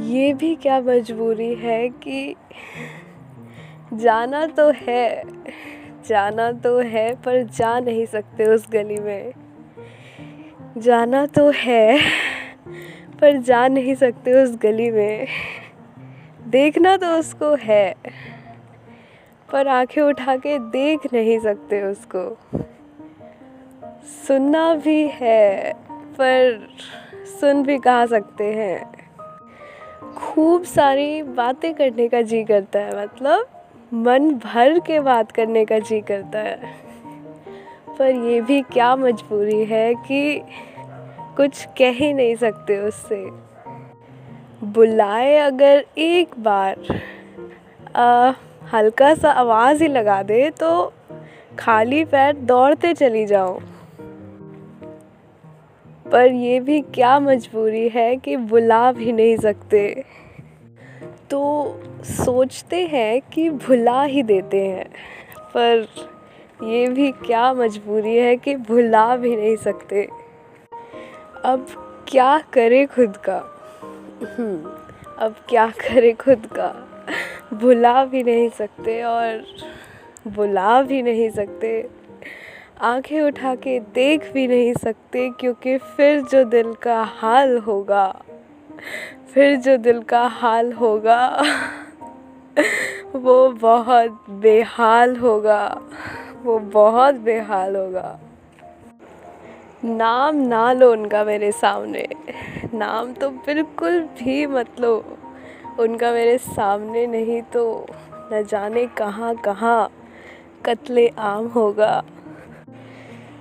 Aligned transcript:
ये 0.00 0.34
भी 0.34 0.56
क्या 0.56 0.80
मजबूरी 0.80 1.54
है 1.54 1.88
कि 1.88 2.34
जाना 3.92 4.46
तो 4.46 4.70
है, 4.70 5.22
जाना 6.06 6.52
तो 6.52 6.78
है, 6.78 7.14
पर 7.14 7.42
जा 7.42 7.80
नहीं 7.80 8.06
सकते 8.06 8.44
उस 8.44 8.68
गली 8.70 8.96
में। 8.96 9.32
जाना 10.78 11.26
तो 11.26 11.50
है, 11.50 12.00
पर 13.20 13.36
जा 13.36 13.68
नहीं 13.68 13.94
सकते 13.94 14.42
उस 14.42 14.58
गली 14.62 14.90
में। 14.90 15.26
देखना 16.46 16.96
तो 16.96 17.06
उसको 17.06 17.54
है, 17.54 17.94
पर 19.52 19.68
आँखें 19.68 20.02
उठा 20.02 20.36
के 20.36 20.58
देख 20.58 21.00
नहीं 21.12 21.38
सकते 21.38 21.82
उसको। 21.82 22.38
सुनना 24.28 24.74
भी 24.74 25.08
है, 25.08 25.72
पर 25.90 26.68
सुन 27.40 27.62
भी 27.62 27.78
कहा 27.78 28.06
सकते 28.06 28.44
हैं? 28.44 28.99
खूब 30.02 30.62
सारी 30.64 31.22
बातें 31.22 31.72
करने 31.74 32.08
का 32.08 32.20
जी 32.22 32.42
करता 32.44 32.78
है 32.78 33.02
मतलब 33.02 33.46
मन 33.94 34.30
भर 34.34 34.78
के 34.78 35.00
बात 35.00 35.32
करने 35.32 35.64
का 35.64 35.78
जी 35.78 36.00
करता 36.00 36.38
है। 36.38 36.72
पर 37.98 38.10
ये 38.26 38.40
भी 38.40 38.60
क्या 38.62 38.94
मजबूरी 38.96 39.64
है 39.64 39.94
कि 39.96 40.42
कुछ 41.36 41.64
कह 41.78 41.90
ही 41.90 42.12
नहीं 42.12 42.36
सकते 42.36 42.78
उससे। 42.78 43.24
बुलाए 44.64 45.36
अगर 45.38 45.84
एक 45.98 46.38
बार 46.38 46.76
हल्का 48.72 49.14
सा 49.14 49.30
आवाज़ 49.32 49.82
ही 49.82 49.88
लगा 49.88 50.22
दे 50.22 50.50
तो 50.50 50.70
खाली 51.58 52.04
पैर 52.04 52.36
दौड़ते 52.36 52.92
चली 52.94 53.24
जाऊँ। 53.26 53.60
पर 56.12 56.32
ये 56.32 56.60
भी 56.60 56.80
क्या 56.80 57.18
मजबूरी 57.20 57.88
है 57.88 58.16
कि 58.16 58.36
बुला 58.36 58.92
भी 58.92 59.12
नहीं 59.12 59.36
सकते। 59.36 60.04
तो 61.30 61.40
सोचते 62.04 62.86
हैं 62.86 63.20
कि 63.32 63.50
भुला 63.50 64.02
ही 64.02 64.22
देते 64.22 64.66
हैं 64.66 64.84
पर 65.54 65.86
ये 66.62 66.86
भी 66.86 67.10
क्या 67.10 67.52
मजबूरी 67.52 68.16
है 68.16 68.36
कि 68.36 68.54
भुला 68.56 69.16
भी 69.16 69.36
नहीं 69.36 69.56
सकते। 69.56 70.08
अब 71.44 71.66
क्या 72.08 72.38
करे 72.52 72.86
खुद 72.86 73.16
का? 73.16 73.38
हम्म, 74.38 74.70
अब 75.18 75.34
क्या 75.48 75.66
करे 75.66 76.12
खुद 76.12 76.46
का? 76.46 76.72
भुला 77.52 78.04
भी 78.04 78.22
नहीं 78.22 78.48
सकते 78.48 79.02
और 79.02 79.44
बुला 80.26 80.82
भी 80.82 81.02
नहीं 81.02 81.30
सकते। 81.30 81.80
आँखें 82.80 83.20
उठा 83.20 83.54
के 83.54 83.80
देख 83.80 84.32
भी 84.32 84.46
नहीं 84.46 84.72
सकते 84.74 85.28
क्योंकि 85.30 85.76
फिर 85.78 86.20
जो 86.22 86.44
दिल 86.44 86.72
का 86.74 87.02
हाल 87.02 87.58
होगा, 87.58 88.22
फिर 89.34 89.56
जो 89.56 89.76
दिल 89.76 90.02
का 90.02 90.26
हाल 90.26 90.72
होगा, 90.72 91.42
वो 93.16 93.48
बहुत 93.50 94.24
बेहाल 94.30 95.16
होगा, 95.16 95.80
वो 96.42 96.58
बहुत 96.58 97.14
बेहाल 97.14 97.76
होगा। 97.76 98.18
नाम 99.84 100.36
ना 100.36 100.72
लो 100.72 100.92
उनका 100.92 101.24
मेरे 101.24 101.52
सामने, 101.52 102.08
नाम 102.74 103.12
तो 103.12 103.30
बिल्कुल 103.30 104.00
भी 104.00 104.46
मत 104.46 104.80
लो, 104.80 104.94
उनका 105.80 106.12
मेरे 106.12 106.38
सामने 106.38 107.06
नहीं 107.06 107.42
तो 107.42 107.86
न 108.32 108.42
जाने 108.42 108.86
कहाँ 108.86 109.34
कहाँ 109.34 109.90
कत्ले 110.66 111.08
आम 111.18 111.46
होगा। 111.46 112.02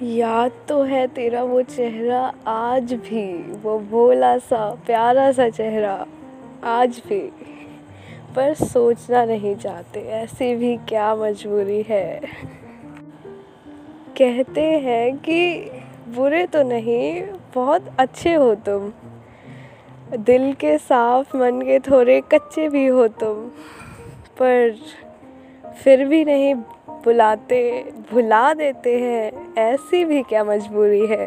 याद 0.00 0.52
तो 0.68 0.82
है 0.82 1.06
तेरा 1.06 1.42
वो 1.42 1.62
चेहरा, 1.62 2.34
आज 2.46 2.92
भी। 2.92 3.52
वो 3.52 3.78
भोला 3.78 4.38
सा, 4.38 4.74
प्यारा 4.86 5.32
सा 5.32 5.48
चेहरा, 5.48 6.06
आज 6.64 7.02
भी। 7.08 7.32
पर 8.36 8.54
सोचना 8.54 9.24
नहीं 9.24 9.56
चाहते, 9.56 10.00
ऐसी 10.00 10.54
भी 10.54 10.76
क्या 10.76 11.14
मजबूरी 11.14 11.82
है? 11.88 12.20
कहते 14.18 14.60
हैं 14.60 15.16
कि 15.16 15.70
बुरे 16.08 16.46
तो 16.46 16.62
नहीं, 16.62 17.22
बहुत 17.54 17.82
अच्छे 17.98 18.34
हो 18.34 18.54
तुम। 18.54 18.92
दिल 20.16 20.52
के 20.52 20.78
साफ़, 20.78 21.36
मन 21.36 21.62
के 21.62 21.78
थोड़े 21.78 22.20
कच्चे 22.20 22.68
भी 22.68 22.86
हो 22.86 23.08
तुम। 23.08 23.48
पर 24.38 24.74
फिर 25.84 26.04
भी 26.04 26.24
नहीं 26.24 26.54
बुलाते, 26.88 27.82
भुला 28.12 28.54
देते 28.54 28.98
हैं। 28.98 29.41
ऐसी 29.58 30.04
भी 30.04 30.22
क्या 30.22 30.44
मजबूरी 30.44 31.06
है। 31.06 31.26